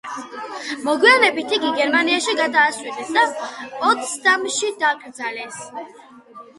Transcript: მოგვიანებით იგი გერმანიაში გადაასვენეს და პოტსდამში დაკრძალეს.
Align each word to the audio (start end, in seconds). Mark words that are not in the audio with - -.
მოგვიანებით 0.87 1.53
იგი 1.57 1.69
გერმანიაში 1.81 2.35
გადაასვენეს 2.41 3.13
და 3.21 3.27
პოტსდამში 3.77 4.75
დაკრძალეს. 4.85 5.65